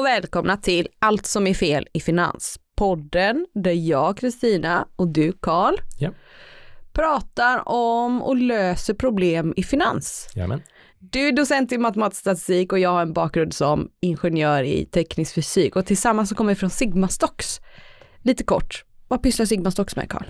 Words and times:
och 0.00 0.06
välkomna 0.06 0.56
till 0.56 0.88
Allt 0.98 1.26
som 1.26 1.46
är 1.46 1.54
fel 1.54 1.88
i 1.92 2.00
finans. 2.00 2.60
Podden 2.76 3.46
där 3.54 3.72
jag, 3.72 4.16
Kristina 4.16 4.88
och 4.96 5.08
du, 5.08 5.32
Karl, 5.40 5.74
Ja. 5.98 6.10
pratar 6.92 7.68
om 7.68 8.22
och 8.22 8.36
löser 8.36 8.94
problem 8.94 9.54
i 9.56 9.62
finans. 9.62 10.28
Jajamän. 10.34 10.62
Du 10.98 11.28
är 11.28 11.32
docent 11.32 11.72
i 11.72 11.78
matematisk 11.78 12.20
statistik 12.20 12.72
och 12.72 12.78
jag 12.78 12.90
har 12.90 13.02
en 13.02 13.12
bakgrund 13.12 13.54
som 13.54 13.88
ingenjör 14.00 14.62
i 14.62 14.84
teknisk 14.86 15.34
fysik 15.34 15.76
och 15.76 15.86
tillsammans 15.86 16.28
så 16.28 16.34
kommer 16.34 16.52
vi 16.52 16.56
från 16.56 16.70
Sigma 16.70 17.08
Stocks. 17.08 17.60
Lite 18.22 18.44
kort, 18.44 18.84
vad 19.08 19.22
pysslar 19.22 19.46
Sigma 19.46 19.70
Stocks 19.70 19.96
med 19.96 20.10
Karl? 20.10 20.24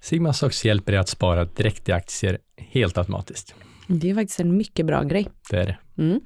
Sigma 0.00 0.32
Stocks 0.32 0.64
hjälper 0.64 0.92
dig 0.92 1.00
att 1.00 1.08
spara 1.08 1.44
direkt 1.44 1.88
i 1.88 1.92
aktier 1.92 2.38
helt 2.56 2.98
automatiskt. 2.98 3.54
Det 3.86 4.10
är 4.10 4.14
faktiskt 4.14 4.40
en 4.40 4.56
mycket 4.56 4.86
bra 4.86 5.02
grej. 5.02 5.28
Det 5.50 5.56
är 5.56 5.66
det. 5.66 6.02
Mm. 6.02 6.20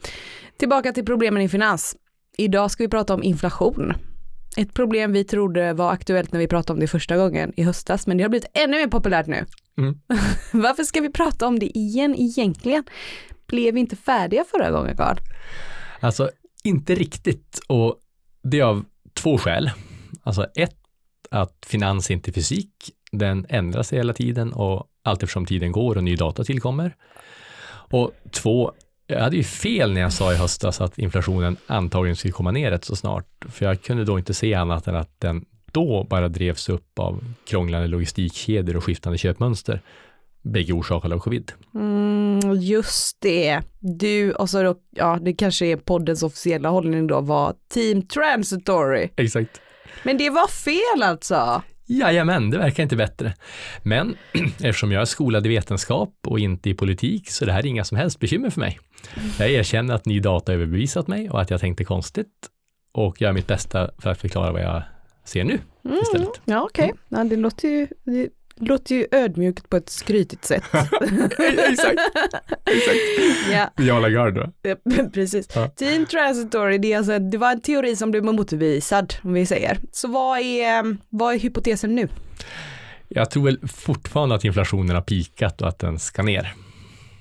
Tillbaka 0.56 0.92
till 0.92 1.04
problemen 1.04 1.42
i 1.42 1.48
finans. 1.48 1.96
Idag 2.36 2.70
ska 2.70 2.84
vi 2.84 2.88
prata 2.88 3.14
om 3.14 3.22
inflation. 3.22 3.94
Ett 4.56 4.74
problem 4.74 5.12
vi 5.12 5.24
trodde 5.24 5.72
var 5.72 5.92
aktuellt 5.92 6.32
när 6.32 6.40
vi 6.40 6.48
pratade 6.48 6.76
om 6.76 6.80
det 6.80 6.86
första 6.86 7.16
gången 7.16 7.52
i 7.56 7.62
höstas, 7.62 8.06
men 8.06 8.16
det 8.16 8.24
har 8.24 8.28
blivit 8.28 8.50
ännu 8.54 8.76
mer 8.76 8.86
populärt 8.86 9.26
nu. 9.26 9.46
Mm. 9.78 10.00
Varför 10.52 10.82
ska 10.82 11.00
vi 11.00 11.12
prata 11.12 11.46
om 11.46 11.58
det 11.58 11.78
igen 11.78 12.14
egentligen? 12.18 12.84
Blev 13.46 13.74
vi 13.74 13.80
inte 13.80 13.96
färdiga 13.96 14.44
förra 14.50 14.70
gången, 14.70 14.96
Karl? 14.96 15.16
Alltså, 16.00 16.30
inte 16.64 16.94
riktigt 16.94 17.60
och 17.68 17.96
det 18.42 18.60
är 18.60 18.64
av 18.64 18.84
två 19.14 19.38
skäl. 19.38 19.70
Alltså 20.22 20.46
ett, 20.54 20.76
att 21.30 21.66
finans 21.66 22.10
är 22.10 22.14
inte 22.14 22.32
fysik. 22.32 22.74
Den 23.12 23.46
ändrar 23.48 23.82
sig 23.82 23.98
hela 23.98 24.12
tiden 24.12 24.52
och 24.52 24.88
allt 25.02 25.22
eftersom 25.22 25.46
tiden 25.46 25.72
går 25.72 25.96
och 25.96 26.04
ny 26.04 26.16
data 26.16 26.44
tillkommer. 26.44 26.96
Och 27.68 28.10
två, 28.30 28.72
jag 29.06 29.20
hade 29.20 29.36
ju 29.36 29.44
fel 29.44 29.92
när 29.92 30.00
jag 30.00 30.12
sa 30.12 30.32
i 30.32 30.36
höstas 30.36 30.80
att 30.80 30.98
inflationen 30.98 31.56
antagligen 31.66 32.16
skulle 32.16 32.32
komma 32.32 32.50
ner 32.50 32.70
rätt 32.70 32.84
så 32.84 32.96
snart. 32.96 33.26
För 33.48 33.66
jag 33.66 33.82
kunde 33.82 34.04
då 34.04 34.18
inte 34.18 34.34
se 34.34 34.54
annat 34.54 34.86
än 34.86 34.96
att 34.96 35.20
den 35.20 35.44
då 35.72 36.06
bara 36.10 36.28
drevs 36.28 36.68
upp 36.68 36.98
av 36.98 37.24
krånglande 37.46 37.88
logistikkedjor 37.88 38.76
och 38.76 38.84
skiftande 38.84 39.18
köpmönster. 39.18 39.80
Bägge 40.42 40.72
orsakade 40.72 41.14
av 41.14 41.18
covid. 41.18 41.52
Mm, 41.74 42.60
just 42.60 43.20
det. 43.20 43.60
Du, 43.80 44.32
och 44.32 44.50
så 44.50 44.62
då, 44.62 44.76
ja, 44.90 45.18
det 45.22 45.32
kanske 45.32 45.66
är 45.66 45.76
poddens 45.76 46.22
officiella 46.22 46.68
hållning 46.68 47.06
då, 47.06 47.20
var 47.20 47.54
team 47.74 48.02
transitory. 48.02 49.08
Exakt. 49.16 49.60
Men 50.02 50.18
det 50.18 50.30
var 50.30 50.48
fel 50.48 51.02
alltså. 51.02 51.62
Jajamän, 51.86 52.50
det 52.50 52.58
verkar 52.58 52.82
inte 52.82 52.96
bättre. 52.96 53.34
Men 53.82 54.16
eftersom 54.60 54.92
jag 54.92 55.00
är 55.00 55.04
skolad 55.04 55.46
i 55.46 55.48
vetenskap 55.48 56.14
och 56.26 56.38
inte 56.38 56.70
i 56.70 56.74
politik 56.74 57.30
så 57.30 57.44
det 57.44 57.52
här 57.52 57.60
är 57.60 57.66
inga 57.66 57.84
som 57.84 57.98
helst 57.98 58.20
bekymmer 58.20 58.50
för 58.50 58.60
mig. 58.60 58.78
Jag 59.38 59.50
erkänner 59.50 59.94
att 59.94 60.06
ny 60.06 60.20
data 60.20 60.52
överbevisat 60.52 61.08
mig 61.08 61.30
och 61.30 61.40
att 61.40 61.50
jag 61.50 61.60
tänkte 61.60 61.84
konstigt 61.84 62.28
och 62.92 63.20
gör 63.20 63.32
mitt 63.32 63.46
bästa 63.46 63.90
för 63.98 64.10
att 64.10 64.20
förklara 64.20 64.52
vad 64.52 64.62
jag 64.62 64.82
ser 65.24 65.44
nu 65.44 65.58
istället. 66.02 66.28
Mm, 66.28 66.30
ja, 66.44 66.62
okej. 66.62 66.92
Ja, 67.08 67.24
det 67.24 67.36
låter 67.36 67.68
ju, 67.68 67.88
det 68.04 68.28
låter 68.56 68.94
ju 68.94 69.06
ödmjukt 69.12 69.68
på 69.68 69.76
ett 69.76 69.88
skrytigt 69.90 70.44
sätt. 70.44 70.62
Exakt. 70.72 72.00
Exakt. 72.66 72.98
ja, 73.52 73.70
Jag 73.76 74.02
Lagarde 74.02 74.40
då. 74.40 74.52
ja, 74.62 74.76
precis. 75.12 75.48
Ja. 75.54 75.68
Team 75.68 76.06
transitory, 76.06 76.78
det, 76.78 76.92
är 76.92 76.98
alltså, 76.98 77.18
det 77.18 77.38
var 77.38 77.52
en 77.52 77.60
teori 77.60 77.96
som 77.96 78.10
blev 78.10 78.24
motbevisad, 78.24 79.14
om 79.22 79.32
vi 79.32 79.46
säger. 79.46 79.78
Så 79.92 80.08
vad 80.08 80.38
är, 80.38 80.96
vad 81.08 81.34
är 81.34 81.38
hypotesen 81.38 81.94
nu? 81.94 82.08
Jag 83.08 83.30
tror 83.30 83.44
väl 83.44 83.68
fortfarande 83.68 84.34
att 84.34 84.44
inflationen 84.44 84.94
har 84.96 85.02
pikat 85.02 85.62
och 85.62 85.68
att 85.68 85.78
den 85.78 85.98
ska 85.98 86.22
ner. 86.22 86.54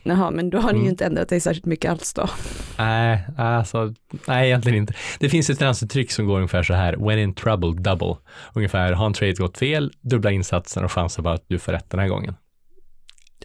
Jaha, 0.04 0.32
men 0.32 0.50
då 0.50 0.58
har 0.58 0.68
ni 0.72 0.74
Mm. 0.74 0.84
ju 0.84 0.90
inte 0.90 1.06
ändrat 1.06 1.30
dig 1.30 1.40
särskilt 1.40 1.66
mycket 1.66 1.92
alls 1.92 2.14
då. 2.14 2.30
Nej, 2.78 3.26
alltså, 3.38 3.94
nej, 4.28 4.48
egentligen 4.48 4.78
inte. 4.78 4.94
Det 5.20 5.30
finns 5.30 5.50
ett 5.50 5.58
finansuttryck 5.58 6.12
som 6.12 6.26
går 6.26 6.36
ungefär 6.36 6.64
så 6.64 6.74
här, 6.74 6.94
when 7.08 7.20
in 7.20 7.34
trouble, 7.34 7.82
double. 7.82 8.16
Ungefär, 8.54 8.94
har 8.94 9.06
en 9.06 9.14
trade 9.14 9.34
gått 9.34 9.58
fel, 9.58 9.92
dubbla 10.02 10.32
insatsen 10.32 10.84
och 10.84 10.92
chansen 10.92 11.24
bara 11.24 11.34
att 11.34 11.46
du 11.48 11.60
får 11.60 11.72
rätt 11.72 11.90
den 11.90 12.00
här 12.00 12.08
gången. 12.08 12.34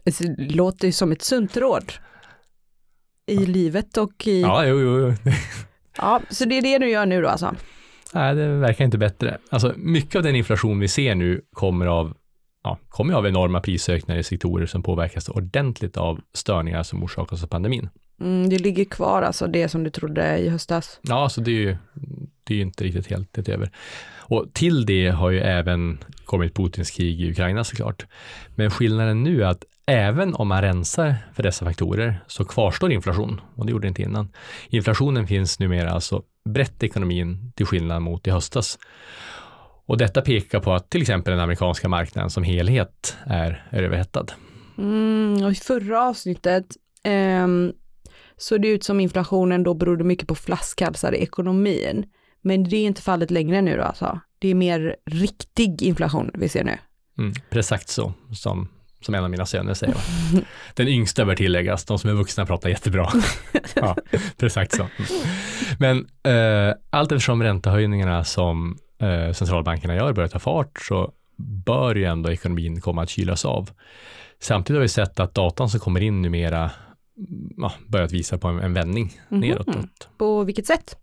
Alltså, 0.06 0.24
Det 0.24 0.54
låter 0.54 0.86
ju 0.86 0.92
som 0.92 1.12
ett 1.12 1.22
sunt 1.22 1.56
råd. 1.56 1.92
I 3.26 3.46
livet 3.46 3.96
och 3.96 4.26
i... 4.26 4.40
Ja, 4.42 4.64
jo, 4.66 4.80
jo, 4.80 4.98
jo. 5.24 5.32
Ja, 5.98 6.20
så 6.30 6.44
det 6.44 6.58
är 6.58 6.62
det 6.62 6.78
du 6.78 6.90
gör 6.90 7.06
nu 7.06 7.22
då 7.22 7.28
alltså? 7.28 7.54
Nej, 8.14 8.34
det 8.34 8.48
verkar 8.48 8.84
inte 8.84 8.98
bättre. 8.98 9.38
Alltså, 9.50 9.74
mycket 9.76 10.16
av 10.16 10.22
den 10.22 10.36
inflation 10.36 10.78
vi 10.78 10.88
ser 10.88 11.14
nu 11.14 11.40
kommer 11.52 11.86
av, 11.86 12.14
ja, 12.66 12.78
kommer 12.88 13.14
av 13.14 13.26
enorma 13.26 13.60
prisökningar 13.60 14.20
i 14.20 14.22
sektorer 14.22 14.66
som 14.66 14.82
påverkas 14.82 15.28
ordentligt 15.28 15.96
av 15.96 16.20
störningar 16.34 16.82
som 16.82 17.04
orsakas 17.04 17.42
av 17.42 17.46
pandemin. 17.46 17.88
Mm, 18.20 18.48
det 18.48 18.58
ligger 18.58 18.84
kvar 18.84 19.22
alltså, 19.22 19.46
det 19.46 19.68
som 19.68 19.84
du 19.84 19.90
trodde 19.90 20.38
i 20.38 20.48
höstas. 20.48 21.00
Ja, 21.02 21.22
alltså 21.22 21.40
det 21.40 21.50
är 21.50 21.60
ju, 21.60 21.76
det 22.44 22.54
är 22.54 22.56
ju 22.56 22.62
inte 22.62 22.84
riktigt 22.84 23.06
helt 23.06 23.28
det 23.32 23.48
över. 23.48 23.70
Och 24.28 24.46
till 24.52 24.86
det 24.86 25.08
har 25.08 25.30
ju 25.30 25.40
även 25.40 25.98
kommit 26.24 26.54
Putins 26.54 26.90
krig 26.90 27.20
i 27.20 27.30
Ukraina 27.30 27.64
såklart. 27.64 28.06
Men 28.54 28.70
skillnaden 28.70 29.22
nu 29.24 29.42
är 29.42 29.46
att 29.46 29.64
även 29.86 30.34
om 30.34 30.48
man 30.48 30.62
rensar 30.62 31.14
för 31.34 31.42
dessa 31.42 31.64
faktorer 31.64 32.20
så 32.26 32.44
kvarstår 32.44 32.92
inflation 32.92 33.40
och 33.54 33.66
det 33.66 33.72
gjorde 33.72 33.84
det 33.84 33.88
inte 33.88 34.02
innan. 34.02 34.28
Inflationen 34.68 35.26
finns 35.26 35.58
numera 35.58 35.90
alltså 35.90 36.22
brett 36.44 36.82
i 36.82 36.86
ekonomin 36.86 37.52
till 37.54 37.66
skillnad 37.66 38.02
mot 38.02 38.26
i 38.26 38.30
höstas. 38.30 38.78
Och 39.86 39.98
detta 39.98 40.22
pekar 40.22 40.60
på 40.60 40.72
att 40.72 40.90
till 40.90 41.02
exempel 41.02 41.30
den 41.30 41.40
amerikanska 41.40 41.88
marknaden 41.88 42.30
som 42.30 42.42
helhet 42.42 43.16
är, 43.26 43.66
är 43.70 43.82
överhettad. 43.82 44.26
Mm, 44.78 45.44
och 45.44 45.52
i 45.52 45.54
förra 45.54 46.02
avsnittet 46.02 46.66
ehm, 47.04 47.72
såg 48.36 48.62
det 48.62 48.68
ut 48.68 48.84
som 48.84 49.00
inflationen 49.00 49.62
då 49.62 49.74
berodde 49.74 50.04
mycket 50.04 50.28
på 50.28 50.34
flaskhalsar 50.34 51.14
i 51.14 51.18
ekonomin. 51.22 52.04
Men 52.42 52.64
det 52.64 52.76
är 52.76 52.86
inte 52.86 53.02
fallet 53.02 53.30
längre 53.30 53.62
nu 53.62 53.76
då 53.76 53.82
alltså. 53.82 54.20
Det 54.38 54.48
är 54.48 54.54
mer 54.54 54.96
riktig 55.10 55.82
inflation 55.82 56.30
vi 56.34 56.48
ser 56.48 56.64
nu. 56.64 56.78
Mm, 57.18 57.34
precis 57.50 57.88
så, 57.88 58.12
som, 58.32 58.68
som 59.00 59.14
en 59.14 59.24
av 59.24 59.30
mina 59.30 59.46
söner 59.46 59.74
säger. 59.74 59.96
Den 60.74 60.88
yngsta 60.88 61.24
bör 61.24 61.34
tilläggas, 61.34 61.84
de 61.84 61.98
som 61.98 62.10
är 62.10 62.14
vuxna 62.14 62.46
pratar 62.46 62.68
jättebra. 62.68 63.08
ja, 63.74 63.96
precis 64.36 64.76
så. 64.76 64.82
Mm. 64.82 65.26
Men 65.78 65.98
eh, 66.34 66.74
allt 66.90 67.12
eftersom 67.12 67.42
räntehöjningarna 67.42 68.24
som 68.24 68.78
eh, 68.98 69.32
centralbankerna 69.32 69.94
gör 69.94 70.12
börjar 70.12 70.28
ta 70.28 70.38
fart 70.38 70.80
så 70.88 71.12
bör 71.36 71.94
ju 71.94 72.04
ändå 72.04 72.30
ekonomin 72.32 72.80
komma 72.80 73.02
att 73.02 73.10
kylas 73.10 73.44
av. 73.44 73.70
Samtidigt 74.40 74.76
har 74.78 74.82
vi 74.82 74.88
sett 74.88 75.20
att 75.20 75.34
datan 75.34 75.68
som 75.68 75.80
kommer 75.80 76.00
in 76.00 76.22
numera 76.22 76.70
mm, 77.16 77.52
ja, 77.56 77.72
börjat 77.86 78.12
visa 78.12 78.38
på 78.38 78.48
en, 78.48 78.58
en 78.60 78.72
vändning 78.74 79.20
Mhm. 79.28 79.40
neråt. 79.40 80.08
På 80.18 80.44
vilket 80.44 80.66
sätt? 80.66 80.96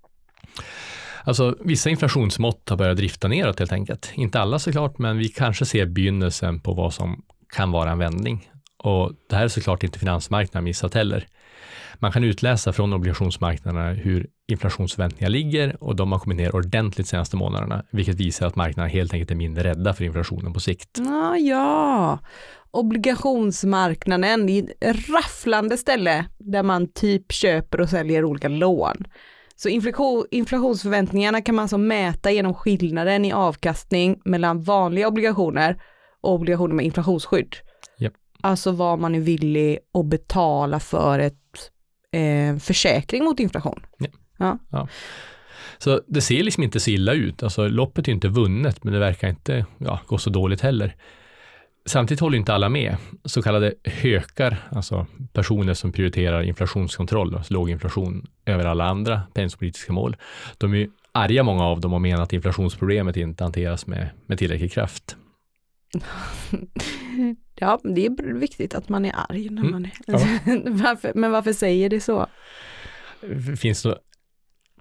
Alltså 1.24 1.56
vissa 1.60 1.90
inflationsmått 1.90 2.70
har 2.70 2.78
börjat 2.78 2.98
drifta 2.98 3.28
neråt 3.28 3.60
helt 3.60 3.72
enkelt. 3.72 4.12
Inte 4.14 4.40
alla 4.40 4.60
såklart, 4.60 4.98
men 4.98 5.18
vi 5.18 5.30
kanske 5.30 5.66
ser 5.66 5.86
begynnelsen 5.86 6.60
på 6.60 6.74
vad 6.74 6.94
som 6.94 7.24
kan 7.56 7.72
vara 7.72 7.92
en 7.92 7.98
vändning. 7.98 8.50
Och 8.84 9.12
det 9.30 9.36
här 9.36 9.44
är 9.44 9.48
såklart 9.48 9.84
inte 9.84 10.00
finansmarknaden 10.00 10.64
missat 10.64 10.94
heller. 10.94 11.28
Man 12.00 12.12
kan 12.12 12.24
utläsa 12.24 12.74
från 12.74 12.94
obligationsmarknaderna 12.94 13.92
hur 13.92 14.28
inflationsförväntningar 14.48 15.30
ligger 15.30 15.84
och 15.84 15.96
de 15.96 16.12
har 16.12 16.20
kommit 16.20 16.38
ner 16.38 16.56
ordentligt 16.56 17.08
de 17.08 17.10
senaste 17.10 17.36
månaderna, 17.36 17.84
vilket 17.92 18.16
visar 18.16 18.48
att 18.48 18.56
marknaderna 18.56 18.94
helt 18.94 19.14
enkelt 19.14 19.32
är 19.32 19.36
mindre 19.36 19.64
rädda 19.64 19.94
för 19.94 20.04
inflationen 20.04 20.54
på 20.54 20.60
sikt. 20.60 21.00
Ah, 21.00 21.36
ja, 21.36 22.20
obligationsmarknaden, 22.72 24.48
det 24.48 24.60
är 24.60 24.64
ett 24.80 25.10
rafflande 25.10 25.78
ställe 25.78 26.26
där 26.40 26.64
man 26.64 26.88
typ 26.88 27.32
köper 27.32 27.82
och 27.82 27.90
säljer 27.90 28.26
olika 28.26 28.48
lån. 28.48 29.04
Så 29.56 29.70
inflation, 29.70 30.26
inflationsförväntningarna 30.32 31.42
kan 31.42 31.56
man 31.56 31.70
så 31.70 31.78
mäta 31.78 32.32
genom 32.32 32.54
skillnaden 32.54 33.26
i 33.26 33.32
avkastning 33.32 34.22
mellan 34.26 34.64
vanliga 34.64 35.08
obligationer 35.08 35.82
och 36.22 36.34
obligationer 36.34 36.76
med 36.76 36.86
inflationsskydd. 36.86 37.56
Japp. 38.00 38.14
Alltså 38.46 38.72
vad 38.72 39.00
man 39.00 39.16
är 39.16 39.20
villig 39.20 39.80
att 39.94 40.06
betala 40.06 40.80
för 40.80 41.20
ett 41.20 41.72
eh, 42.12 42.58
försäkring 42.58 43.24
mot 43.24 43.40
inflation. 43.40 43.80
Så 45.78 46.02
det 46.08 46.22
ser 46.22 46.44
liksom 46.44 46.64
inte 46.64 46.80
så 46.80 46.90
illa 46.90 47.14
ut. 47.14 47.44
Alltså 47.44 47.68
loppet 47.68 48.08
är 48.08 48.12
inte 48.12 48.28
vunnet, 48.28 48.84
men 48.84 48.94
det 48.94 49.00
verkar 49.00 49.30
inte 49.30 49.66
ja, 49.78 50.00
gå 50.08 50.18
så 50.18 50.30
dåligt 50.30 50.62
heller. 50.62 50.96
Samtidigt 51.86 52.22
håller 52.22 52.38
inte 52.38 52.54
alla 52.54 52.70
med. 52.70 52.98
Så 53.26 53.42
kallade 53.42 53.74
hökar, 53.84 54.58
alltså 54.72 55.06
personer 55.34 55.74
som 55.74 55.92
prioriterar 55.92 56.44
inflationskontroll, 56.44 57.36
alltså 57.36 57.54
låg 57.54 57.70
inflation 57.70 58.28
över 58.46 58.66
alla 58.66 58.86
andra 58.86 59.22
penningpolitiska 59.34 59.94
mål, 59.94 60.16
de 60.58 60.74
är 60.74 60.88
arga 61.12 61.44
många 61.44 61.64
av 61.64 61.80
dem 61.80 61.94
och 61.94 62.02
menar 62.02 62.24
att 62.24 62.34
inflationsproblemet 62.34 63.18
inte 63.18 63.44
hanteras 63.44 63.88
med, 63.88 64.10
med 64.26 64.38
tillräcklig 64.38 64.72
kraft. 64.72 65.16
Ja, 67.56 67.80
det 67.84 68.06
är 68.06 68.34
viktigt 68.34 68.76
att 68.76 68.90
man 68.90 69.06
är 69.06 69.14
arg 69.30 69.50
när 69.50 69.62
Mm, 69.62 69.72
man 69.72 69.86
är... 69.86 69.92
ja. 70.08 70.20
varför, 70.66 71.12
men 71.16 71.32
varför 71.32 71.54
säger 71.54 71.90
det 71.90 72.00
så? 72.00 72.28
Finns 73.62 73.84
det 73.84 73.98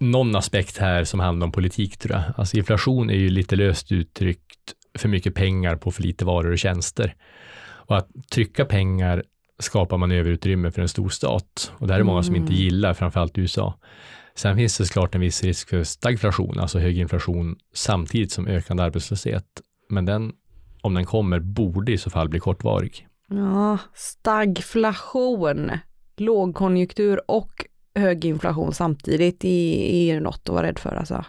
någon 0.01 0.37
aspekt 0.37 0.79
här 0.79 1.05
som 1.05 1.21
handlar 1.21 1.47
om 1.47 1.53
politik 1.53 1.97
tror 1.97 2.15
jag. 2.17 2.23
Alltså 2.37 2.57
inflation 2.57 3.11
är 3.11 3.15
ju 3.15 3.29
lite 3.29 3.57
löst 3.57 3.93
uttryckt 3.93 4.75
för 4.99 5.09
mycket 5.09 5.35
pengar 5.35 5.77
på 5.77 5.91
för 5.91 6.03
lite 6.03 6.25
varor 6.25 6.53
och 6.53 6.59
tjänster. 6.59 7.15
Och 7.65 7.97
att 7.97 8.09
trycka 8.33 8.65
pengar 8.65 9.25
skapar 9.59 9.97
man 9.99 10.13
överutrymme 10.13 10.71
för 10.71 10.83
en 10.83 10.89
stor 10.89 11.09
stat. 11.09 11.73
Och 11.79 11.87
det 11.87 11.93
här 11.93 12.01
är 12.01 12.05
många 12.05 12.23
som 12.23 12.37
inte 12.37 12.53
Mm. 12.53 12.63
gillar, 12.63 12.95
framförallt 12.95 13.39
USA. 13.39 13.79
Sen 14.35 14.57
finns 14.57 14.79
det 14.79 14.87
såklart 14.87 15.15
en 15.15 15.21
viss 15.21 15.45
risk 15.45 15.69
för 15.69 15.85
stagflation, 15.85 16.59
alltså 16.59 16.79
hög 16.79 16.99
inflation 16.99 17.57
samtidigt 17.75 18.33
som 18.33 18.47
ökande 18.47 18.83
arbetslöshet. 18.83 19.45
Men 19.89 20.05
den, 20.05 20.33
om 20.83 20.95
den 20.95 21.05
kommer, 21.05 21.41
borde 21.41 21.93
i 21.93 21.99
så 21.99 22.11
fall 22.11 22.29
bli 22.29 22.41
kortvarig. 22.41 23.07
Ja, 23.29 23.79
stagflation, 23.95 25.71
lågkonjunktur 26.17 27.31
och 27.31 27.67
hög 27.95 28.25
inflation 28.25 28.73
samtidigt 28.75 29.45
är, 29.45 29.77
är 29.77 30.21
något 30.21 30.41
att 30.45 30.49
vara 30.49 30.67
rädd 30.67 30.79
för 30.79 30.97
alltså. 30.97 31.25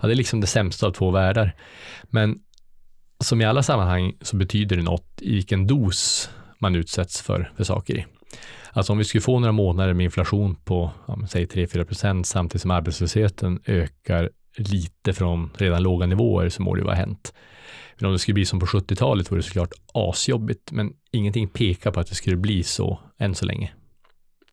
Ja, 0.00 0.08
det 0.08 0.14
är 0.14 0.16
liksom 0.16 0.40
det 0.40 0.46
sämsta 0.46 0.86
av 0.86 0.90
två 0.90 1.10
världar. 1.10 1.56
Men 2.02 2.38
som 3.20 3.40
i 3.40 3.44
alla 3.44 3.62
sammanhang 3.62 4.12
så 4.20 4.36
betyder 4.36 4.76
det 4.76 4.82
något 4.82 5.18
i 5.20 5.34
vilken 5.34 5.66
dos 5.66 6.30
man 6.58 6.74
utsätts 6.74 7.22
för, 7.22 7.52
för 7.56 7.64
saker 7.64 7.96
i. 7.96 8.06
Alltså 8.72 8.92
om 8.92 8.98
vi 8.98 9.04
skulle 9.04 9.22
få 9.22 9.38
några 9.38 9.52
månader 9.52 9.94
med 9.94 10.04
inflation 10.04 10.54
på, 10.54 10.90
ja, 11.06 11.18
säg 11.28 11.46
3-4 11.46 11.84
procent 11.84 12.26
samtidigt 12.26 12.62
som 12.62 12.70
arbetslösheten 12.70 13.60
ökar 13.66 14.30
lite 14.56 15.12
från 15.12 15.50
redan 15.58 15.82
låga 15.82 16.06
nivåer 16.06 16.48
så 16.48 16.62
må 16.62 16.74
det 16.74 16.78
ju 16.78 16.84
vara 16.84 16.94
hänt. 16.96 17.32
Men 17.98 18.06
om 18.06 18.12
det 18.12 18.18
skulle 18.18 18.34
bli 18.34 18.46
som 18.46 18.60
på 18.60 18.66
70-talet 18.66 19.30
vore 19.30 19.38
det 19.38 19.42
såklart 19.46 19.72
asjobbigt, 19.94 20.72
men 20.72 20.92
ingenting 21.12 21.48
pekar 21.48 21.90
på 21.90 22.00
att 22.00 22.06
det 22.08 22.14
skulle 22.14 22.36
bli 22.36 22.62
så 22.62 22.98
än 23.18 23.34
så 23.34 23.46
länge. 23.46 23.72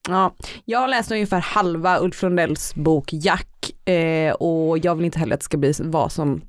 Ja, 0.10 0.36
jag 0.66 0.80
har 0.80 0.88
läst 0.88 1.12
ungefär 1.12 1.40
halva 1.40 2.00
Ulf 2.00 2.24
Lundells 2.24 2.76
bok 2.76 3.14
Jack 3.14 3.72
eh, 3.90 4.34
och 4.34 4.78
jag 4.78 4.96
vill 4.96 5.06
inte 5.06 5.20
heller 5.20 5.34
att 5.34 5.40
det 5.40 5.46
ska 5.46 5.58
bli 5.58 5.74
vad 5.80 6.12
som 6.12 6.42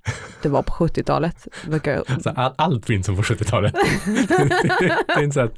det 0.42 0.48
var 0.48 0.62
på 0.62 0.72
70-talet. 0.72 1.46
Det 1.64 1.70
verkar- 1.70 2.02
Alltså, 2.08 2.30
all, 2.30 2.52
allt 2.58 2.90
inte 2.90 3.06
som 3.06 3.16
på 3.16 3.22
70-talet. 3.22 3.74
det 5.06 5.12
är 5.16 5.22
inte 5.22 5.34
så 5.34 5.40
att... 5.40 5.54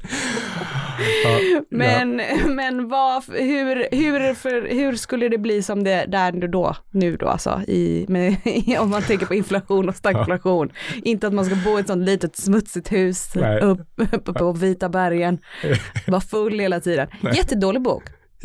Ja, 1.23 1.39
ja. 1.39 1.61
Men, 1.69 2.21
men 2.55 2.87
vad, 2.87 3.23
hur, 3.23 3.95
hur, 3.95 4.33
för, 4.33 4.67
hur 4.67 4.95
skulle 4.95 5.29
det 5.29 5.37
bli 5.37 5.63
som 5.63 5.83
det 5.83 6.05
där 6.07 6.31
nu 6.31 6.47
då, 6.47 6.75
nu 6.91 7.17
då 7.17 7.27
alltså, 7.27 7.61
i, 7.67 8.05
med, 8.07 8.35
om 8.79 8.89
man 8.89 9.01
tänker 9.01 9.25
på 9.25 9.33
inflation 9.33 9.89
och 9.89 9.95
stagflation. 9.95 10.71
Inte 11.03 11.27
att 11.27 11.33
man 11.33 11.45
ska 11.45 11.55
bo 11.55 11.77
i 11.77 11.81
ett 11.81 11.87
sånt 11.87 12.05
litet 12.05 12.35
smutsigt 12.35 12.91
hus 12.91 13.31
Nej. 13.35 13.59
upp, 13.59 13.87
uppe 14.13 14.33
på 14.33 14.53
vita 14.53 14.89
bergen, 14.89 15.39
vara 16.07 16.21
full 16.21 16.59
hela 16.59 16.79
tiden. 16.79 17.07
Nej. 17.21 17.33
Jättedålig 17.35 17.81
bok. 17.81 18.03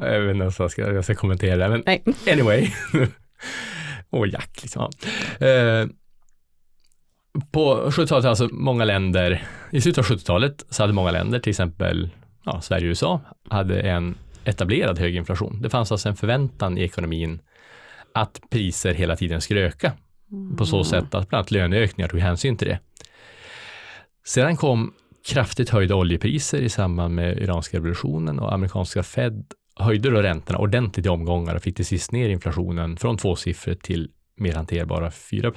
Jag 0.00 0.20
vet 0.20 0.30
inte 0.30 0.42
ens 0.42 0.58
jag 0.58 0.70
ska, 0.70 0.94
jag 0.94 1.04
ska 1.04 1.14
kommentera 1.14 1.56
det, 1.56 1.68
men 1.68 1.82
Nej. 1.86 2.04
anyway. 2.32 2.70
Och 4.10 4.26
Jack 4.26 4.58
liksom. 4.62 4.90
ja. 5.40 5.86
På 7.50 7.90
70-talet, 7.90 8.24
alltså 8.24 8.48
många 8.52 8.84
länder, 8.84 9.44
i 9.70 9.80
slutet 9.80 9.98
av 9.98 10.16
70-talet 10.16 10.66
så 10.68 10.82
hade 10.82 10.92
många 10.92 11.10
länder, 11.10 11.38
till 11.38 11.50
exempel 11.50 12.10
ja, 12.44 12.60
Sverige 12.60 12.84
och 12.84 12.88
USA, 12.88 13.20
hade 13.48 13.80
en 13.80 14.14
etablerad 14.44 14.98
hög 14.98 15.16
inflation. 15.16 15.62
Det 15.62 15.70
fanns 15.70 15.92
alltså 15.92 16.08
en 16.08 16.16
förväntan 16.16 16.78
i 16.78 16.82
ekonomin 16.82 17.40
att 18.14 18.40
priser 18.50 18.94
hela 18.94 19.16
tiden 19.16 19.40
skulle 19.40 19.60
öka 19.60 19.92
på 20.58 20.66
så 20.66 20.84
sätt 20.84 21.04
att 21.04 21.28
bland 21.28 21.34
annat 21.34 21.50
löneökningar 21.50 22.08
tog 22.08 22.20
hänsyn 22.20 22.56
till 22.56 22.68
det. 22.68 22.78
Sedan 24.24 24.56
kom 24.56 24.92
kraftigt 25.28 25.70
höjda 25.70 25.94
oljepriser 25.94 26.60
i 26.60 26.68
samband 26.68 27.14
med 27.14 27.38
iranska 27.38 27.76
revolutionen 27.76 28.38
och 28.38 28.54
amerikanska 28.54 29.02
Fed 29.02 29.44
höjde 29.76 30.10
då 30.10 30.22
räntorna 30.22 30.58
ordentligt 30.58 31.06
i 31.06 31.08
omgångar 31.08 31.54
och 31.54 31.62
fick 31.62 31.76
till 31.76 31.86
sist 31.86 32.12
ner 32.12 32.28
inflationen 32.28 32.96
från 32.96 33.16
tvåsiffrigt 33.16 33.82
till 33.82 34.10
mer 34.36 34.54
hanterbara 34.54 35.10
4 35.10 35.52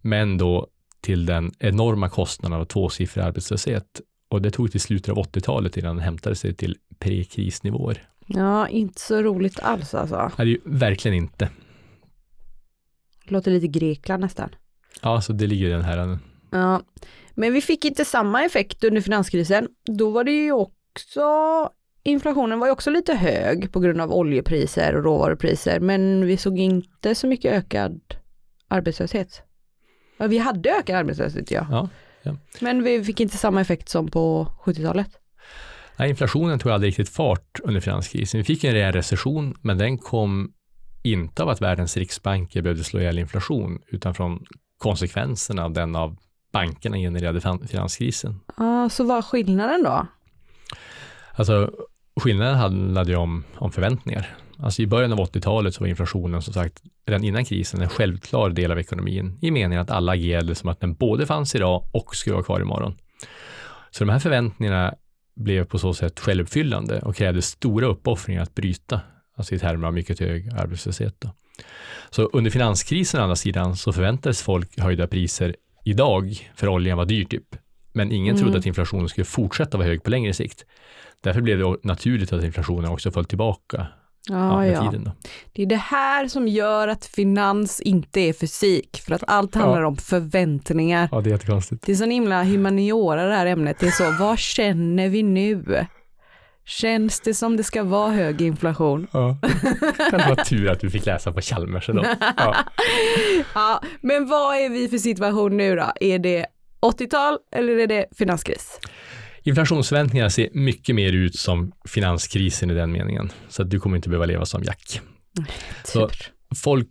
Men 0.00 0.38
då 0.38 0.66
till 1.00 1.26
den 1.26 1.52
enorma 1.58 2.08
kostnaden 2.08 2.60
av 2.60 2.64
tvåsiffrig 2.64 3.22
arbetslöshet. 3.24 4.00
Och 4.28 4.42
det 4.42 4.50
tog 4.50 4.70
till 4.70 4.80
slutet 4.80 5.08
av 5.08 5.18
80-talet 5.18 5.76
innan 5.76 5.96
den 5.96 6.04
hämtade 6.04 6.36
sig 6.36 6.54
till 6.54 6.76
pre-krisnivåer. 6.98 8.08
Ja, 8.26 8.68
inte 8.68 9.00
så 9.00 9.22
roligt 9.22 9.60
alls 9.60 9.94
alltså. 9.94 10.32
Det 10.36 10.42
är 10.42 10.58
verkligen 10.64 11.16
inte. 11.16 11.48
Låter 13.24 13.50
lite 13.50 13.66
Grekland 13.66 14.20
nästan. 14.20 14.50
Ja, 15.02 15.20
så 15.20 15.32
det 15.32 15.46
ligger 15.46 15.66
i 15.66 15.70
den 15.70 15.82
här 15.82 16.18
Ja, 16.50 16.82
men 17.34 17.52
vi 17.52 17.60
fick 17.60 17.84
inte 17.84 18.04
samma 18.04 18.44
effekt 18.44 18.84
under 18.84 19.00
finanskrisen. 19.00 19.68
Då 19.84 20.10
var 20.10 20.24
det 20.24 20.32
ju 20.32 20.52
också, 20.52 21.22
inflationen 22.02 22.58
var 22.58 22.66
ju 22.66 22.72
också 22.72 22.90
lite 22.90 23.14
hög 23.14 23.72
på 23.72 23.80
grund 23.80 24.00
av 24.00 24.12
oljepriser 24.12 24.96
och 24.96 25.04
råvarupriser, 25.04 25.80
men 25.80 26.26
vi 26.26 26.36
såg 26.36 26.58
inte 26.58 27.14
så 27.14 27.26
mycket 27.26 27.52
ökad 27.52 28.00
arbetslöshet. 28.68 29.42
Ja, 30.20 30.26
vi 30.26 30.38
hade 30.38 30.70
ökad 30.70 30.96
arbetslöshet 30.96 31.50
ja. 31.50 31.88
Ja, 32.22 32.36
Men 32.60 32.82
vi 32.82 33.04
fick 33.04 33.20
inte 33.20 33.36
samma 33.36 33.60
effekt 33.60 33.88
som 33.88 34.08
på 34.10 34.52
70-talet. 34.64 35.08
Nej, 35.96 36.10
inflationen 36.10 36.58
tog 36.58 36.72
aldrig 36.72 36.88
riktigt 36.88 37.08
fart 37.08 37.60
under 37.62 37.80
finanskrisen. 37.80 38.38
Vi 38.38 38.44
fick 38.44 38.64
en 38.64 38.72
rejäl 38.72 38.92
recession, 38.92 39.54
men 39.60 39.78
den 39.78 39.98
kom 39.98 40.52
inte 41.02 41.42
av 41.42 41.48
att 41.48 41.62
världens 41.62 41.96
riksbanker 41.96 42.62
behövde 42.62 42.84
slå 42.84 43.00
ihjäl 43.00 43.18
inflation, 43.18 43.78
utan 43.86 44.14
från 44.14 44.44
konsekvenserna 44.78 45.64
av 45.64 45.72
den 45.72 45.96
av 45.96 46.16
bankerna 46.52 46.96
genererade 46.96 47.40
fin- 47.40 47.68
finanskrisen. 47.68 48.40
Ja, 48.56 48.88
så 48.88 49.04
vad 49.04 49.18
är 49.18 49.22
skillnaden 49.22 49.82
då? 49.82 50.06
Alltså, 51.34 51.70
skillnaden 52.20 52.54
handlade 52.54 53.10
ju 53.10 53.16
om, 53.16 53.44
om 53.56 53.72
förväntningar. 53.72 54.36
Alltså 54.62 54.82
i 54.82 54.86
början 54.86 55.12
av 55.12 55.18
80-talet 55.18 55.74
så 55.74 55.80
var 55.80 55.88
inflationen 55.88 56.42
som 56.42 56.54
sagt 56.54 56.82
redan 57.06 57.24
innan 57.24 57.44
krisen 57.44 57.82
en 57.82 57.88
självklar 57.88 58.50
del 58.50 58.72
av 58.72 58.78
ekonomin 58.78 59.38
i 59.40 59.50
meningen 59.50 59.82
att 59.82 59.90
alla 59.90 60.12
agerade 60.12 60.54
som 60.54 60.68
att 60.68 60.80
den 60.80 60.94
både 60.94 61.26
fanns 61.26 61.54
idag 61.54 61.84
och 61.92 62.16
skulle 62.16 62.34
vara 62.34 62.44
kvar 62.44 62.60
imorgon. 62.60 62.94
Så 63.90 64.04
de 64.04 64.10
här 64.10 64.18
förväntningarna 64.18 64.94
blev 65.36 65.64
på 65.64 65.78
så 65.78 65.94
sätt 65.94 66.20
självuppfyllande 66.20 67.00
och 67.00 67.16
krävde 67.16 67.42
stora 67.42 67.86
uppoffringar 67.86 68.42
att 68.42 68.54
bryta, 68.54 69.00
alltså 69.36 69.54
i 69.54 69.58
termer 69.58 69.86
av 69.86 69.94
mycket 69.94 70.20
hög 70.20 70.48
arbetslöshet. 70.54 71.14
Då. 71.18 71.30
Så 72.10 72.22
under 72.22 72.50
finanskrisen 72.50 73.20
å 73.20 73.22
andra 73.22 73.36
sidan 73.36 73.76
så 73.76 73.92
förväntades 73.92 74.42
folk 74.42 74.80
höjda 74.80 75.06
priser 75.06 75.56
idag, 75.84 76.50
för 76.54 76.68
oljan 76.68 76.98
var 76.98 77.04
dyr 77.04 77.24
typ. 77.24 77.56
Men 77.92 78.12
ingen 78.12 78.34
Mm. 78.34 78.42
trodde 78.42 78.58
att 78.58 78.66
inflationen 78.66 79.08
skulle 79.08 79.24
fortsätta 79.24 79.78
vara 79.78 79.88
hög 79.88 80.02
på 80.02 80.10
längre 80.10 80.32
sikt. 80.32 80.64
Därför 81.20 81.40
blev 81.40 81.58
det 81.58 81.76
naturligt 81.82 82.32
att 82.32 82.44
inflationen 82.44 82.90
också 82.90 83.10
föll 83.10 83.24
tillbaka 83.24 83.86
ja, 84.28 84.66
Ja, 84.66 84.72
ja. 84.72 84.90
tiden. 84.90 85.10
Det 85.52 85.62
är 85.62 85.66
det 85.66 85.76
här 85.76 86.28
som 86.28 86.48
gör 86.48 86.88
att 86.88 87.06
finans 87.06 87.80
inte 87.80 88.20
är 88.20 88.32
fysik, 88.32 89.02
för 89.06 89.14
att 89.14 89.24
allt 89.26 89.54
Ja. 89.54 89.60
handlar 89.60 89.82
om 89.82 89.96
förväntningar. 89.96 91.08
Ja, 91.12 91.20
det 91.20 91.30
är 91.30 91.32
jättekonstigt. 91.32 91.86
Det 91.86 91.92
är 91.92 91.96
så 91.96 92.04
himla 92.04 92.44
humaniora 92.44 93.24
det 93.26 93.34
här 93.34 93.46
ämnet. 93.46 93.76
Det 93.78 93.86
är 93.86 93.90
så, 93.90 94.10
vad 94.24 94.38
känner 94.38 95.08
vi 95.08 95.22
nu? 95.22 95.86
Känns 96.64 97.20
det 97.20 97.34
som 97.34 97.56
det 97.56 97.64
ska 97.64 97.82
vara 97.82 98.10
hög 98.10 98.40
inflation? 98.42 99.06
Ja. 99.12 99.36
Det 100.10 100.16
var 100.28 100.44
tur 100.44 100.70
att 100.70 100.80
du 100.80 100.90
fick 100.90 101.06
läsa 101.06 101.32
på 101.32 101.40
Chalmers 101.40 101.86
då. 101.86 102.04
Ja. 102.36 102.56
Ja, 103.54 103.82
men 104.00 104.28
vad 104.28 104.56
är 104.56 104.68
vi 104.68 104.88
för 104.88 104.98
situation 104.98 105.56
nu 105.56 105.76
då? 105.76 105.92
Är 106.00 106.18
det 106.18 106.46
80-tal 106.82 107.38
eller 107.56 107.78
är 107.78 107.86
det 107.86 108.06
finanskris? 108.18 108.78
Inflationsförväntningarna 109.42 110.30
ser 110.30 110.48
mycket 110.52 110.94
mer 110.94 111.12
ut 111.12 111.34
som 111.34 111.72
finanskrisen 111.88 112.70
i 112.70 112.74
den 112.74 112.92
meningen. 112.92 113.32
Så 113.48 113.62
att 113.62 113.70
du 113.70 113.80
kommer 113.80 113.96
inte 113.96 114.08
behöva 114.08 114.26
leva 114.26 114.44
som 114.44 114.64
Jack. 114.64 115.00
Så-. 115.84 116.10
Folk 116.62 116.88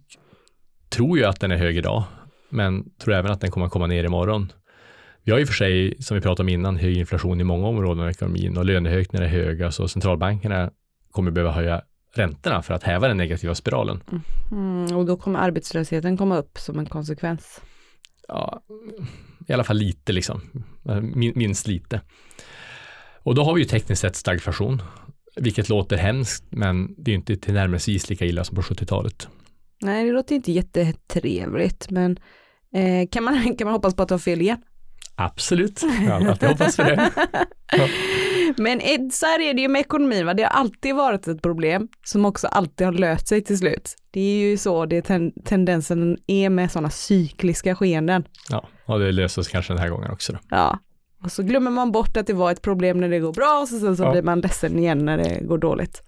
tror 0.89 1.17
ju 1.17 1.25
att 1.25 1.39
den 1.39 1.51
är 1.51 1.57
hög 1.57 1.77
idag, 1.77 2.03
men 2.49 2.83
tror 2.97 3.13
även 3.13 3.31
att 3.31 3.41
den 3.41 3.51
kommer 3.51 3.65
att 3.65 3.71
komma 3.71 3.87
ner 3.87 4.03
imorgon. 4.03 4.51
Vi 5.23 5.31
har 5.31 5.39
ju 5.39 5.45
för 5.45 5.53
sig, 5.53 5.95
som 5.99 6.15
vi 6.15 6.21
pratade 6.21 6.43
om 6.43 6.49
innan, 6.49 6.77
hög 6.77 6.97
inflation 6.97 7.41
i 7.41 7.43
många 7.43 7.67
områden 7.67 8.03
av 8.03 8.09
ekonomin 8.09 8.57
och 8.57 8.65
löneökningar 8.65 9.25
är 9.25 9.29
höga, 9.29 9.71
så 9.71 9.87
centralbankerna 9.87 10.71
kommer 11.11 11.31
behöva 11.31 11.51
höja 11.51 11.81
räntorna 12.15 12.61
för 12.61 12.73
att 12.73 12.83
häva 12.83 13.07
den 13.07 13.17
negativa 13.17 13.55
spiralen. 13.55 14.03
Mm, 14.51 14.97
och 14.97 15.05
då 15.05 15.17
kommer 15.17 15.39
arbetslösheten 15.39 16.17
komma 16.17 16.37
upp 16.37 16.57
som 16.57 16.79
en 16.79 16.85
konsekvens. 16.85 17.61
Ja, 18.29 18.62
i 19.48 19.53
alla 19.53 19.63
fall 19.63 19.77
lite 19.77 20.12
liksom, 20.12 20.41
Min, 21.01 21.33
minst 21.36 21.67
lite. 21.67 22.01
Och 23.24 23.36
då 23.36 23.43
har 23.43 23.53
vi 23.53 23.62
ju 23.62 23.67
tekniskt 23.67 24.01
sett 24.01 24.15
stagflation, 24.15 24.81
vilket 25.36 25.69
låter 25.69 25.98
hemskt, 25.98 26.45
men 26.50 26.95
det 26.98 27.12
är 27.12 27.13
ju 27.13 27.17
inte 27.17 27.36
tillnärmelsevis 27.36 28.09
lika 28.09 28.25
illa 28.25 28.43
som 28.43 28.55
på 28.55 28.62
70-talet. 28.62 29.27
Nej, 29.81 30.05
det 30.05 30.12
låter 30.12 30.36
inte 30.36 30.51
jättetrevligt, 30.51 31.89
men 31.89 32.19
eh, 32.74 33.09
kan, 33.12 33.24
man, 33.24 33.55
kan 33.55 33.65
man 33.65 33.74
hoppas 33.74 33.95
på 33.95 34.03
att 34.03 34.09
ha 34.09 34.19
fel 34.19 34.41
igen? 34.41 34.62
Absolut, 35.15 35.81
jag 36.07 36.50
hoppats 36.50 36.75
för 36.75 36.83
det. 36.83 37.12
Ja. 37.71 37.88
Men 38.57 39.11
så 39.11 39.25
här 39.25 39.39
är 39.41 39.53
det 39.53 39.61
ju 39.61 39.67
med 39.67 39.79
ekonomin, 39.79 40.25
va? 40.25 40.33
det 40.33 40.43
har 40.43 40.49
alltid 40.49 40.95
varit 40.95 41.27
ett 41.27 41.41
problem 41.41 41.87
som 42.03 42.25
också 42.25 42.47
alltid 42.47 42.85
har 42.87 42.93
löst 42.93 43.27
sig 43.27 43.43
till 43.43 43.57
slut. 43.57 43.95
Det 44.11 44.19
är 44.21 44.49
ju 44.49 44.57
så 44.57 44.85
det 44.85 45.01
ten 45.01 45.31
tendensen 45.45 46.17
är 46.27 46.49
med 46.49 46.71
sådana 46.71 46.89
cykliska 46.89 47.75
skeenden. 47.75 48.23
Ja, 48.49 48.67
och 48.85 48.99
det 48.99 49.11
löser 49.11 49.41
sig 49.41 49.51
kanske 49.51 49.73
den 49.73 49.81
här 49.81 49.89
gången 49.89 50.11
också 50.11 50.33
då. 50.33 50.39
Ja. 50.49 50.79
Och 51.23 51.31
så 51.31 51.43
glömmer 51.43 51.71
man 51.71 51.91
bort 51.91 52.17
att 52.17 52.27
det 52.27 52.33
var 52.33 52.51
ett 52.51 52.61
problem 52.61 52.99
när 52.99 53.09
det 53.09 53.19
går 53.19 53.33
bra 53.33 53.59
och 53.61 53.67
så, 53.67 53.79
sen 53.79 53.97
så 53.97 54.03
Ja. 54.03 54.11
blir 54.11 54.21
man 54.21 54.41
ledsen 54.41 54.79
igen 54.79 55.05
när 55.05 55.17
det 55.17 55.39
går 55.43 55.57
dåligt. 55.57 56.03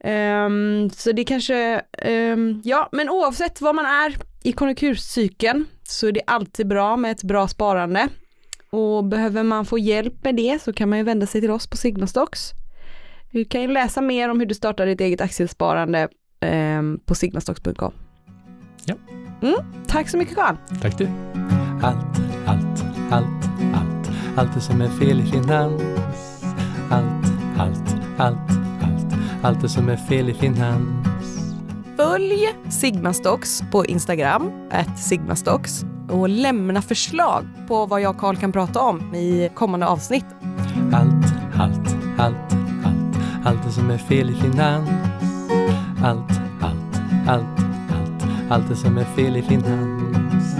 Ehm, 0.00 0.90
så 0.90 1.12
det 1.12 1.24
kanske, 1.24 1.82
ehm, 1.98 2.60
ja 2.64 2.88
men 2.92 3.08
oavsett 3.10 3.60
vad 3.60 3.74
man 3.74 3.84
är 3.86 4.16
i 4.42 4.52
konjunkturcykeln 4.52 5.64
så 5.82 6.06
är 6.08 6.12
det 6.12 6.22
alltid 6.26 6.68
bra 6.68 6.96
med 6.96 7.10
ett 7.12 7.22
bra 7.22 7.48
sparande. 7.48 8.08
Och 8.76 9.04
behöver 9.04 9.42
man 9.42 9.64
få 9.64 9.78
hjälp 9.78 10.24
med 10.24 10.36
det 10.36 10.62
så 10.62 10.72
kan 10.72 10.88
man 10.88 10.98
ju 10.98 11.04
vända 11.04 11.26
sig 11.26 11.40
till 11.40 11.50
oss 11.50 11.66
på 11.66 11.76
Signastocks. 11.76 12.52
Du 13.30 13.44
kan 13.44 13.62
ju 13.62 13.68
läsa 13.68 14.00
mer 14.00 14.28
om 14.28 14.40
hur 14.40 14.46
du 14.46 14.54
startar 14.54 14.86
ditt 14.86 15.00
eget 15.00 15.20
aktiesparande 15.20 16.08
ehm, 16.40 17.00
på 17.04 17.14
signastocks.com. 17.14 17.92
Ja. 18.84 18.94
Mm, 19.42 19.54
tack 19.86 20.08
så 20.08 20.16
mycket 20.16 20.34
Carl. 20.34 20.56
Tack 20.82 20.98
du. 20.98 21.08
Allt, 21.82 22.20
allt, 22.46 22.84
allt, 23.10 23.44
allt, 23.74 24.10
allt 24.36 24.54
det 24.54 24.60
som 24.60 24.80
är 24.80 24.88
fel 24.88 25.20
i 25.20 25.24
finans. 25.24 25.82
Allt, 26.90 27.26
allt, 27.58 27.94
allt, 28.18 28.50
allt, 28.82 29.14
allt 29.42 29.60
det 29.60 29.68
som 29.68 29.88
är 29.88 29.96
fel 29.96 30.30
i 30.30 30.34
finans. 30.34 30.88
Följ 31.96 32.48
Sigmastocks 32.70 33.62
på 33.72 33.86
Instagram, 33.86 34.50
at 34.70 34.98
Sigmastocks 34.98 35.84
och 36.08 36.28
lämna 36.28 36.82
förslag 36.82 37.46
på 37.68 37.86
vad 37.86 38.00
jag 38.00 38.10
och 38.10 38.20
Carl 38.20 38.36
kan 38.36 38.52
prata 38.52 38.80
om 38.80 39.14
i 39.14 39.50
kommande 39.54 39.86
avsnitt. 39.86 40.24
Allt, 40.92 41.26
allt, 41.58 41.96
allt, 42.18 42.52
allt, 42.84 43.16
allt 43.44 43.64
det 43.66 43.72
som 43.72 43.90
är 43.90 43.98
fel 43.98 44.30
i 44.30 44.34
finans. 44.34 44.90
Allt, 46.04 46.40
allt, 46.62 47.00
allt, 47.28 47.60
allt, 47.90 48.50
allt 48.50 48.68
det 48.68 48.76
som 48.76 48.98
är 48.98 49.04
fel 49.04 49.36
i 49.36 49.42
finans. 49.42 50.56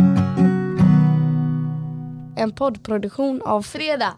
En 2.37 2.53
poddproduktion 2.53 3.43
av 3.45 3.63
Fredag. 3.63 4.15